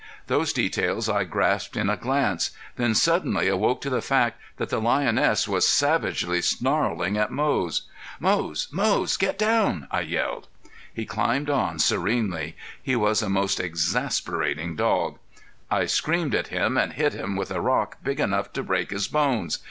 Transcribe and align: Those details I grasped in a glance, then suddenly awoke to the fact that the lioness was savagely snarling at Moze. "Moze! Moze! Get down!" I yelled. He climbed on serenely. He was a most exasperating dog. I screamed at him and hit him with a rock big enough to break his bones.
Those 0.25 0.51
details 0.51 1.07
I 1.07 1.25
grasped 1.25 1.77
in 1.77 1.87
a 1.87 1.95
glance, 1.95 2.49
then 2.75 2.95
suddenly 2.95 3.47
awoke 3.47 3.81
to 3.81 3.89
the 3.91 4.01
fact 4.01 4.41
that 4.57 4.69
the 4.69 4.81
lioness 4.81 5.47
was 5.47 5.67
savagely 5.67 6.41
snarling 6.41 7.17
at 7.19 7.29
Moze. 7.29 7.83
"Moze! 8.19 8.67
Moze! 8.71 9.15
Get 9.15 9.37
down!" 9.37 9.87
I 9.91 9.99
yelled. 10.01 10.47
He 10.91 11.05
climbed 11.05 11.51
on 11.51 11.77
serenely. 11.77 12.55
He 12.81 12.95
was 12.95 13.21
a 13.21 13.29
most 13.29 13.59
exasperating 13.59 14.75
dog. 14.75 15.19
I 15.69 15.85
screamed 15.85 16.33
at 16.33 16.47
him 16.47 16.77
and 16.79 16.93
hit 16.93 17.13
him 17.13 17.35
with 17.35 17.51
a 17.51 17.61
rock 17.61 17.97
big 18.03 18.19
enough 18.19 18.51
to 18.53 18.63
break 18.63 18.89
his 18.89 19.07
bones. 19.07 19.59